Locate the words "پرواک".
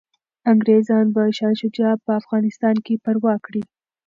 3.03-3.39